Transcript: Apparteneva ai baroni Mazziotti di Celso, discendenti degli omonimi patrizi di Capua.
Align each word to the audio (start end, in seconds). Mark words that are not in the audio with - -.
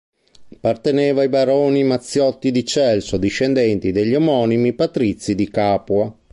Apparteneva 0.55 1.21
ai 1.21 1.29
baroni 1.29 1.83
Mazziotti 1.83 2.49
di 2.49 2.65
Celso, 2.65 3.17
discendenti 3.17 3.91
degli 3.91 4.15
omonimi 4.15 4.73
patrizi 4.73 5.35
di 5.35 5.47
Capua. 5.47 6.11